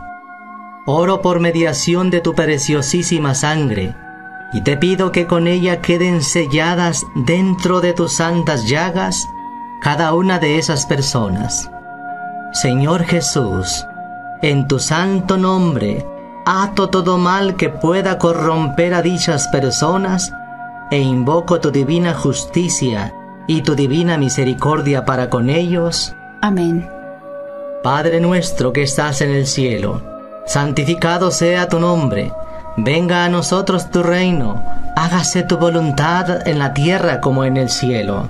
Oro 0.85 1.21
por 1.21 1.39
mediación 1.39 2.09
de 2.09 2.19
tu 2.19 2.35
preciosísima 2.35 3.35
sangre 3.35 3.95
y 4.51 4.59
te 4.61 4.75
pido 4.75 5.13
que 5.13 5.27
con 5.27 5.47
ella 5.47 5.79
queden 5.79 6.21
selladas 6.21 7.05
dentro 7.15 7.79
de 7.79 7.93
tus 7.93 8.11
santas 8.11 8.67
llagas 8.67 9.25
cada 9.83 10.13
una 10.13 10.39
de 10.39 10.57
esas 10.57 10.85
personas. 10.85 11.69
Señor 12.53 13.03
Jesús, 13.03 13.85
en 14.41 14.65
tu 14.65 14.79
santo 14.79 15.35
nombre, 15.35 16.05
ato 16.45 16.89
todo 16.89 17.17
mal 17.17 17.57
que 17.57 17.67
pueda 17.67 18.17
corromper 18.17 18.93
a 18.93 19.01
dichas 19.01 19.49
personas 19.49 20.31
e 20.89 20.99
invoco 20.99 21.59
tu 21.59 21.69
divina 21.69 22.13
justicia 22.13 23.13
y 23.45 23.61
tu 23.63 23.75
divina 23.75 24.17
misericordia 24.17 25.03
para 25.03 25.29
con 25.29 25.49
ellos. 25.49 26.15
Amén. 26.41 26.89
Padre 27.83 28.21
nuestro 28.21 28.71
que 28.71 28.83
estás 28.83 29.19
en 29.19 29.31
el 29.31 29.45
cielo, 29.45 30.01
santificado 30.45 31.29
sea 31.29 31.67
tu 31.67 31.81
nombre, 31.81 32.31
venga 32.77 33.25
a 33.25 33.29
nosotros 33.29 33.91
tu 33.91 34.01
reino, 34.01 34.63
hágase 34.95 35.43
tu 35.43 35.57
voluntad 35.57 36.47
en 36.47 36.57
la 36.59 36.73
tierra 36.73 37.19
como 37.19 37.43
en 37.43 37.57
el 37.57 37.69
cielo. 37.69 38.29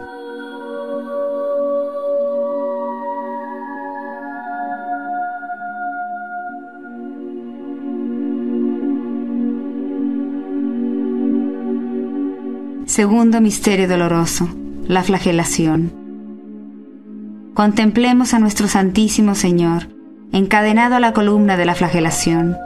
Segundo 12.91 13.39
misterio 13.39 13.87
doloroso, 13.87 14.49
la 14.85 15.01
flagelación. 15.01 15.93
Contemplemos 17.53 18.33
a 18.33 18.39
nuestro 18.39 18.67
Santísimo 18.67 19.33
Señor, 19.33 19.87
encadenado 20.33 20.95
a 20.95 20.99
la 20.99 21.13
columna 21.13 21.55
de 21.55 21.63
la 21.63 21.73
flagelación, 21.73 22.57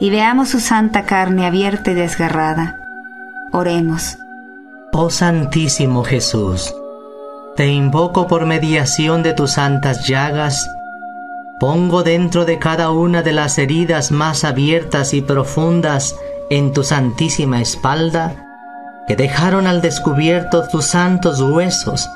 y 0.00 0.08
veamos 0.08 0.48
su 0.48 0.60
santa 0.60 1.04
carne 1.04 1.44
abierta 1.44 1.90
y 1.90 1.94
desgarrada. 1.94 2.78
Oremos. 3.52 4.16
Oh 4.94 5.10
Santísimo 5.10 6.02
Jesús, 6.02 6.74
te 7.54 7.66
invoco 7.66 8.26
por 8.26 8.46
mediación 8.46 9.22
de 9.22 9.34
tus 9.34 9.50
santas 9.50 10.08
llagas, 10.08 10.66
pongo 11.60 12.02
dentro 12.02 12.46
de 12.46 12.58
cada 12.58 12.90
una 12.90 13.22
de 13.22 13.32
las 13.32 13.58
heridas 13.58 14.12
más 14.12 14.44
abiertas 14.44 15.12
y 15.12 15.20
profundas 15.20 16.16
en 16.48 16.72
tu 16.72 16.84
santísima 16.84 17.60
espalda, 17.60 18.47
que 19.08 19.16
dejaron 19.16 19.66
al 19.66 19.80
descubierto 19.80 20.68
tus 20.68 20.84
santos 20.84 21.40
huesos, 21.40 22.10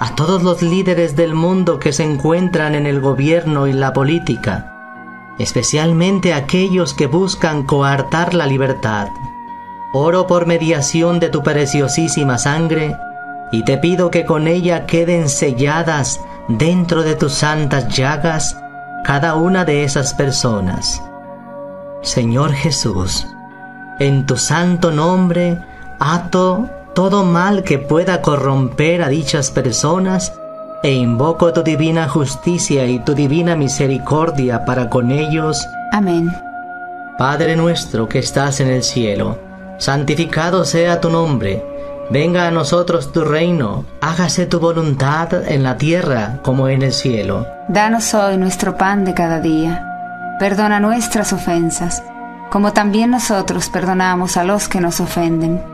a 0.00 0.16
todos 0.16 0.42
los 0.42 0.62
líderes 0.62 1.14
del 1.14 1.32
mundo 1.32 1.78
que 1.78 1.92
se 1.92 2.02
encuentran 2.02 2.74
en 2.74 2.86
el 2.86 3.00
gobierno 3.00 3.68
y 3.68 3.72
la 3.72 3.92
política, 3.92 4.72
especialmente 5.38 6.34
aquellos 6.34 6.92
que 6.92 7.06
buscan 7.06 7.62
coartar 7.62 8.34
la 8.34 8.46
libertad. 8.46 9.08
Oro 9.92 10.26
por 10.26 10.46
mediación 10.46 11.20
de 11.20 11.28
tu 11.28 11.44
preciosísima 11.44 12.36
sangre, 12.36 12.96
y 13.52 13.62
te 13.62 13.78
pido 13.78 14.10
que 14.10 14.24
con 14.24 14.48
ella 14.48 14.86
queden 14.86 15.28
selladas 15.28 16.20
dentro 16.48 17.04
de 17.04 17.14
tus 17.14 17.32
santas 17.32 17.88
llagas 17.94 18.58
cada 19.04 19.36
una 19.36 19.64
de 19.64 19.84
esas 19.84 20.14
personas. 20.14 21.00
Señor 22.02 22.52
Jesús, 22.52 23.28
en 24.00 24.26
tu 24.26 24.36
santo 24.36 24.90
nombre, 24.90 25.62
ato 26.04 26.68
todo 26.94 27.24
mal 27.24 27.62
que 27.62 27.78
pueda 27.78 28.20
corromper 28.20 29.02
a 29.02 29.08
dichas 29.08 29.50
personas 29.50 30.34
e 30.82 30.92
invoco 30.92 31.52
tu 31.54 31.62
divina 31.62 32.08
justicia 32.08 32.86
y 32.86 32.98
tu 32.98 33.14
divina 33.14 33.56
misericordia 33.56 34.66
para 34.66 34.90
con 34.90 35.10
ellos. 35.10 35.66
Amén. 35.92 36.30
Padre 37.16 37.56
nuestro 37.56 38.06
que 38.06 38.18
estás 38.18 38.60
en 38.60 38.68
el 38.68 38.82
cielo, 38.82 39.38
santificado 39.78 40.66
sea 40.66 41.00
tu 41.00 41.08
nombre. 41.08 41.64
Venga 42.10 42.46
a 42.46 42.50
nosotros 42.50 43.10
tu 43.10 43.24
reino, 43.24 43.86
hágase 44.02 44.44
tu 44.44 44.60
voluntad 44.60 45.32
en 45.48 45.62
la 45.62 45.78
tierra 45.78 46.38
como 46.42 46.68
en 46.68 46.82
el 46.82 46.92
cielo. 46.92 47.46
Danos 47.68 48.12
hoy 48.12 48.36
nuestro 48.36 48.76
pan 48.76 49.06
de 49.06 49.14
cada 49.14 49.40
día. 49.40 50.36
Perdona 50.38 50.80
nuestras 50.80 51.32
ofensas, 51.32 52.02
como 52.50 52.74
también 52.74 53.10
nosotros 53.10 53.70
perdonamos 53.70 54.36
a 54.36 54.44
los 54.44 54.68
que 54.68 54.82
nos 54.82 55.00
ofenden 55.00 55.73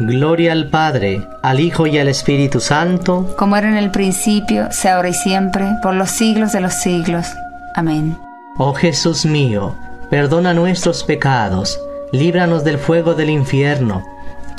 Gloria 0.00 0.50
al 0.50 0.70
Padre, 0.70 1.28
al 1.42 1.60
Hijo 1.60 1.86
y 1.86 1.98
al 1.98 2.08
Espíritu 2.08 2.58
Santo, 2.58 3.32
como 3.38 3.56
era 3.56 3.68
en 3.68 3.76
el 3.76 3.92
principio, 3.92 4.66
sea 4.72 4.96
ahora 4.96 5.10
y 5.10 5.14
siempre, 5.14 5.66
por 5.82 5.94
los 5.94 6.10
siglos 6.10 6.50
de 6.50 6.60
los 6.60 6.74
siglos. 6.74 7.28
Amén. 7.74 8.18
Oh 8.58 8.74
Jesús 8.74 9.24
mío, 9.24 9.76
perdona 10.10 10.52
nuestros 10.52 11.04
pecados, 11.04 11.80
líbranos 12.10 12.64
del 12.64 12.78
fuego 12.78 13.14
del 13.14 13.30
infierno, 13.30 14.04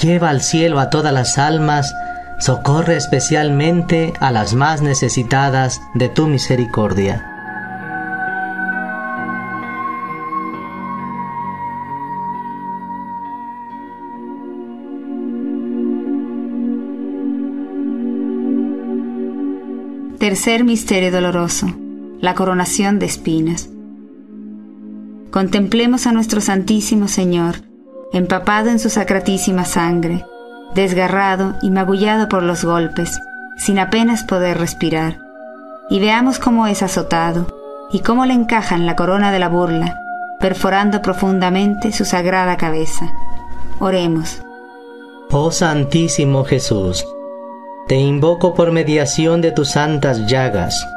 lleva 0.02 0.30
al 0.30 0.42
cielo 0.42 0.80
a 0.80 0.90
todas 0.90 1.12
las 1.12 1.38
almas, 1.38 1.94
socorre 2.40 2.96
especialmente 2.96 4.14
a 4.22 4.32
las 4.32 4.54
más 4.54 4.82
necesitadas 4.82 5.82
de 5.96 6.08
tu 6.08 6.28
misericordia. 6.28 7.35
Tercer 20.36 20.66
misterio 20.66 21.14
doloroso, 21.14 21.68
la 22.20 22.36
coronación 22.36 23.00
de 23.00 23.06
espinas. 23.06 23.70
Contemplemos 25.32 26.08
a 26.08 26.12
nuestro 26.12 26.42
Santísimo 26.42 27.08
Señor, 27.08 27.62
empapado 28.12 28.70
en 28.70 28.80
su 28.80 28.90
sacratísima 28.90 29.64
sangre, 29.64 30.26
desgarrado 30.74 31.56
y 31.62 31.70
magullado 31.70 32.28
por 32.28 32.44
los 32.44 32.66
golpes, 32.66 33.18
sin 33.56 33.80
apenas 33.80 34.26
poder 34.26 34.58
respirar, 34.58 35.20
y 35.90 36.02
veamos 36.02 36.38
cómo 36.38 36.68
es 36.68 36.84
azotado 36.84 37.48
y 37.94 38.02
cómo 38.02 38.26
le 38.26 38.34
encajan 38.34 38.86
la 38.86 38.98
corona 38.98 39.32
de 39.32 39.40
la 39.40 39.48
burla, 39.48 40.02
perforando 40.42 41.02
profundamente 41.02 41.94
su 41.94 42.04
sagrada 42.04 42.58
cabeza. 42.58 43.10
Oremos. 43.80 44.42
Oh 45.32 45.50
Santísimo 45.50 46.44
Jesús, 46.44 47.06
te 47.88 47.98
invoco 47.98 48.56
por 48.56 48.72
mediación 48.72 49.42
de 49.42 49.52
tus 49.52 49.70
santas 49.70 50.26
llagas. 50.26 50.88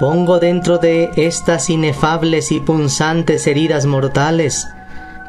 Pongo 0.00 0.40
dentro 0.40 0.78
de 0.78 1.10
estas 1.16 1.70
inefables 1.70 2.50
y 2.50 2.58
punzantes 2.58 3.46
heridas 3.46 3.86
mortales, 3.86 4.66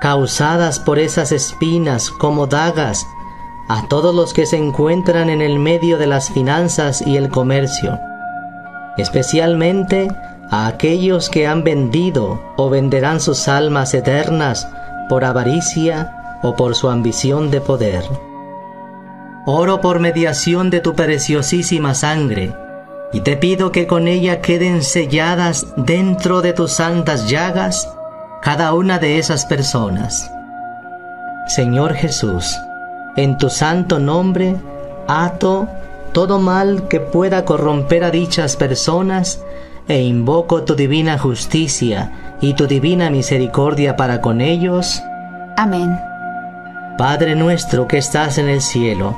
causadas 0.02 0.80
por 0.80 0.98
esas 0.98 1.32
espinas 1.32 2.10
como 2.10 2.48
dagas, 2.48 3.06
a 3.68 3.88
todos 3.88 4.14
los 4.16 4.34
que 4.34 4.48
se 4.48 4.58
encuentran 4.58 5.30
en 5.30 5.42
el 5.42 5.60
medio 5.60 5.98
de 5.98 6.08
las 6.08 6.32
finanzas 6.32 7.02
y 7.06 7.18
el 7.18 7.30
comercio, 7.30 8.00
especialmente 8.98 10.08
a 10.50 10.68
aquellos 10.68 11.30
que 11.30 11.48
han 11.48 11.64
vendido 11.64 12.42
o 12.58 12.70
venderán 12.70 13.20
sus 13.20 13.48
almas 13.48 13.94
eternas 13.94 14.68
por 15.10 15.26
avaricia 15.26 16.40
o 16.42 16.56
por 16.56 16.76
su 16.76 16.90
ambición 16.90 17.52
de 17.52 17.62
poder. 17.62 18.04
Oro 19.46 19.80
por 19.80 20.00
mediación 20.00 20.70
de 20.70 20.80
tu 20.80 20.96
preciosísima 20.96 21.94
sangre, 21.94 22.54
y 23.14 23.22
te 23.22 23.38
pido 23.38 23.72
que 23.72 23.86
con 23.86 24.08
ella 24.08 24.42
queden 24.42 24.82
selladas 24.82 25.68
dentro 25.78 26.42
de 26.42 26.54
tus 26.54 26.72
santas 26.72 27.30
llagas 27.30 27.88
cada 28.42 28.74
una 28.74 29.00
de 29.00 29.20
esas 29.20 29.46
personas. 29.46 30.32
Señor 31.48 31.94
Jesús, 31.94 32.58
en 33.16 33.38
tu 33.38 33.50
santo 33.50 34.00
nombre 34.00 34.56
ato 35.08 35.68
todo 36.12 36.40
mal 36.40 36.88
que 36.88 37.00
pueda 37.00 37.46
corromper 37.46 38.04
a 38.04 38.12
dichas 38.12 38.56
personas 38.56 39.44
e 39.88 40.02
invoco 40.02 40.64
tu 40.64 40.76
divina 40.76 41.18
justicia 41.20 42.38
y 42.42 42.54
tu 42.54 42.68
divina 42.68 43.10
misericordia 43.10 43.96
para 43.96 44.22
con 44.22 44.42
ellos. 44.42 45.02
Amén. 45.58 46.00
Padre 46.98 47.36
nuestro 47.36 47.88
que 47.88 47.98
estás 47.98 48.38
en 48.38 48.48
el 48.48 48.62
cielo, 48.62 49.18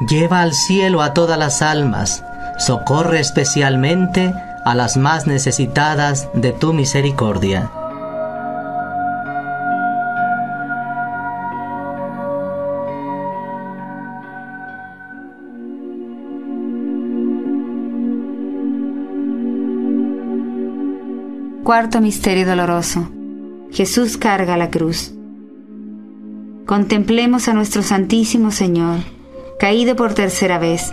lleva 0.00 0.42
al 0.42 0.52
cielo 0.52 1.02
a 1.02 1.14
todas 1.14 1.38
las 1.38 1.62
almas, 1.62 2.24
socorre 2.58 3.20
especialmente 3.20 4.34
a 4.64 4.74
las 4.74 4.96
más 4.96 5.26
necesitadas 5.26 6.28
de 6.34 6.52
tu 6.52 6.72
misericordia. 6.72 7.70
Cuarto 21.62 22.00
Misterio 22.00 22.46
Doloroso. 22.46 23.08
Jesús 23.72 24.16
carga 24.16 24.56
la 24.56 24.70
cruz. 24.70 25.12
Contemplemos 26.64 27.48
a 27.48 27.54
nuestro 27.54 27.82
Santísimo 27.82 28.52
Señor, 28.52 29.00
caído 29.58 29.96
por 29.96 30.14
tercera 30.14 30.58
vez, 30.58 30.92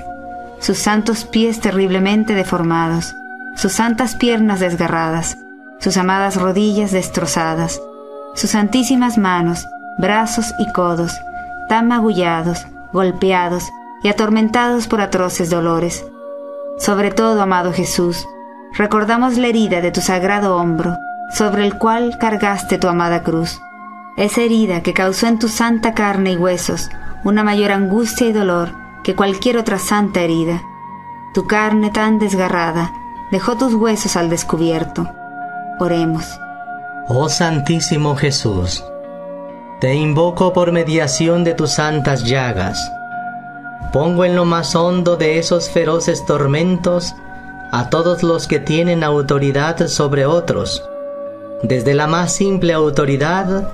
sus 0.59 0.77
santos 0.77 1.25
pies 1.25 1.59
terriblemente 1.59 2.33
deformados, 2.33 3.15
sus 3.55 3.73
santas 3.73 4.15
piernas 4.15 4.59
desgarradas, 4.59 5.37
sus 5.79 5.97
amadas 5.97 6.37
rodillas 6.37 6.91
destrozadas, 6.91 7.81
sus 8.35 8.51
santísimas 8.51 9.17
manos, 9.17 9.67
brazos 9.97 10.53
y 10.59 10.71
codos, 10.71 11.13
tan 11.67 11.87
magullados, 11.87 12.65
golpeados 12.93 13.65
y 14.03 14.07
atormentados 14.07 14.87
por 14.87 15.01
atroces 15.01 15.49
dolores. 15.49 16.05
Sobre 16.77 17.11
todo, 17.11 17.41
amado 17.41 17.73
Jesús, 17.73 18.25
recordamos 18.77 19.37
la 19.37 19.47
herida 19.47 19.81
de 19.81 19.91
tu 19.91 20.01
sagrado 20.01 20.55
hombro, 20.55 20.97
sobre 21.31 21.65
el 21.65 21.77
cual 21.77 22.17
cargaste 22.17 22.77
tu 22.77 22.87
amada 22.87 23.23
cruz. 23.23 23.59
Esa 24.15 24.41
herida 24.41 24.81
que 24.81 24.93
causó 24.93 25.27
en 25.27 25.39
tu 25.39 25.47
santa 25.49 25.93
carne 25.93 26.33
y 26.33 26.37
huesos 26.37 26.89
una 27.23 27.43
mayor 27.43 27.71
angustia 27.71 28.27
y 28.27 28.33
dolor 28.33 28.71
que 29.03 29.15
cualquier 29.15 29.57
otra 29.57 29.79
santa 29.79 30.21
herida. 30.21 30.61
Tu 31.33 31.45
carne 31.47 31.89
tan 31.89 32.19
desgarrada 32.19 32.93
dejó 33.31 33.57
tus 33.57 33.73
huesos 33.73 34.15
al 34.15 34.29
descubierto. 34.29 35.09
Oremos. 35.79 36.39
Oh 37.07 37.27
Santísimo 37.27 38.15
Jesús, 38.15 38.83
te 39.81 39.95
invoco 39.95 40.53
por 40.53 40.71
mediación 40.71 41.43
de 41.43 41.53
tus 41.53 41.71
santas 41.71 42.23
llagas. 42.23 42.79
Pongo 43.91 44.23
en 44.23 44.35
lo 44.35 44.45
más 44.45 44.75
hondo 44.75 45.17
de 45.17 45.37
esos 45.37 45.69
feroces 45.69 46.25
tormentos 46.25 47.15
a 47.71 47.89
todos 47.89 48.23
los 48.23 48.47
que 48.47 48.59
tienen 48.59 49.03
autoridad 49.03 49.87
sobre 49.87 50.25
otros, 50.25 50.87
desde 51.63 51.93
la 51.93 52.07
más 52.07 52.31
simple 52.31 52.71
autoridad 52.71 53.67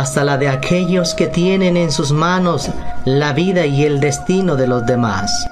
hasta 0.00 0.24
la 0.24 0.38
de 0.38 0.48
aquellos 0.48 1.14
que 1.14 1.26
tienen 1.26 1.76
en 1.76 1.92
sus 1.92 2.12
manos 2.12 2.70
la 3.04 3.34
vida 3.34 3.66
y 3.66 3.84
el 3.84 4.00
destino 4.00 4.56
de 4.56 4.66
los 4.66 4.86
demás. 4.86 5.50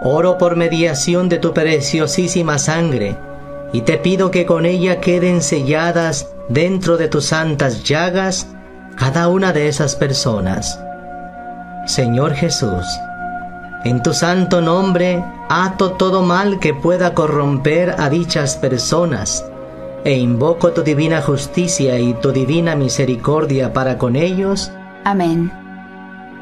Oro 0.00 0.38
por 0.38 0.56
mediación 0.56 1.28
de 1.28 1.36
tu 1.36 1.52
preciosísima 1.52 2.58
sangre, 2.58 3.18
y 3.70 3.82
te 3.82 3.98
pido 3.98 4.30
que 4.30 4.46
con 4.46 4.64
ella 4.64 4.98
queden 4.98 5.42
selladas 5.42 6.28
dentro 6.48 6.96
de 6.96 7.08
tus 7.08 7.26
santas 7.26 7.84
llagas 7.84 8.46
cada 8.96 9.28
una 9.28 9.52
de 9.52 9.68
esas 9.68 9.94
personas. 9.94 10.80
Señor 11.86 12.32
Jesús, 12.32 12.86
en 13.84 14.02
tu 14.02 14.14
santo 14.14 14.62
nombre 14.62 15.22
ato 15.50 15.92
todo 15.92 16.22
mal 16.22 16.60
que 16.60 16.72
pueda 16.72 17.12
corromper 17.12 17.94
a 17.98 18.08
dichas 18.08 18.56
personas, 18.56 19.44
e 20.04 20.16
invoco 20.16 20.72
tu 20.72 20.82
divina 20.82 21.22
justicia 21.22 21.98
y 21.98 22.14
tu 22.14 22.32
divina 22.32 22.76
misericordia 22.76 23.72
para 23.72 23.98
con 23.98 24.16
ellos. 24.16 24.70
Amén. 25.04 25.50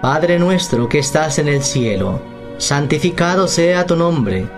Padre 0.00 0.38
nuestro 0.38 0.88
que 0.88 0.98
estás 0.98 1.38
en 1.38 1.48
el 1.48 1.62
cielo, 1.62 2.20
santificado 2.58 3.46
sea 3.46 3.86
tu 3.86 3.96
nombre, 3.96 4.48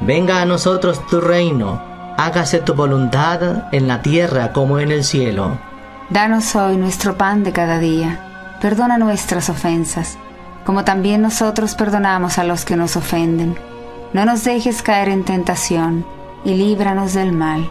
venga 0.00 0.40
a 0.40 0.46
nosotros 0.46 1.06
tu 1.06 1.20
reino, 1.20 1.82
hágase 2.16 2.60
tu 2.60 2.74
voluntad 2.74 3.68
en 3.72 3.86
la 3.86 4.00
tierra 4.02 4.52
como 4.52 4.78
en 4.78 4.90
el 4.90 5.04
cielo. 5.04 5.58
Danos 6.10 6.56
hoy 6.56 6.76
nuestro 6.76 7.16
pan 7.16 7.44
de 7.44 7.52
cada 7.52 7.78
día, 7.78 8.56
perdona 8.60 8.98
nuestras 8.98 9.50
ofensas 9.50 10.18
como 10.64 10.84
también 10.84 11.22
nosotros 11.22 11.74
perdonamos 11.74 12.38
a 12.38 12.44
los 12.44 12.64
que 12.64 12.76
nos 12.76 12.96
ofenden. 12.96 13.56
No 14.12 14.24
nos 14.24 14.44
dejes 14.44 14.82
caer 14.82 15.08
en 15.08 15.24
tentación, 15.24 16.06
y 16.44 16.54
líbranos 16.54 17.14
del 17.14 17.32
mal. 17.32 17.70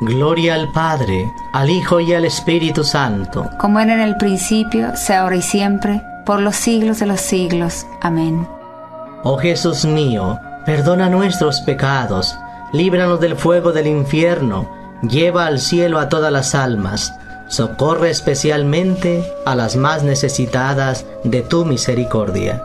Gloria 0.00 0.54
al 0.54 0.72
Padre, 0.72 1.32
al 1.52 1.70
Hijo 1.70 2.00
y 2.00 2.12
al 2.14 2.24
Espíritu 2.24 2.82
Santo. 2.82 3.48
Como 3.58 3.78
era 3.78 3.94
en 3.94 4.00
el 4.00 4.16
principio, 4.16 4.96
sea 4.96 5.22
ahora 5.22 5.36
y 5.36 5.42
siempre, 5.42 6.02
por 6.26 6.40
los 6.40 6.56
siglos 6.56 6.98
de 6.98 7.06
los 7.06 7.20
siglos. 7.20 7.86
Amén. 8.00 8.46
Oh 9.22 9.38
Jesús 9.38 9.84
mío, 9.84 10.38
perdona 10.66 11.08
nuestros 11.08 11.60
pecados, 11.60 12.36
líbranos 12.72 13.20
del 13.20 13.36
fuego 13.36 13.72
del 13.72 13.86
infierno, 13.86 14.68
lleva 15.02 15.46
al 15.46 15.60
cielo 15.60 15.98
a 16.00 16.08
todas 16.08 16.32
las 16.32 16.54
almas, 16.54 17.14
socorre 17.46 18.10
especialmente 18.10 19.24
a 19.46 19.54
las 19.54 19.76
más 19.76 20.02
necesitadas 20.02 21.06
de 21.22 21.42
tu 21.42 21.64
misericordia. 21.64 22.62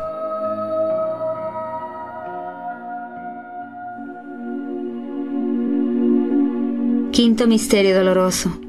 Quinto 7.11 7.47
Misterio 7.47 7.93
Doloroso 7.95 8.68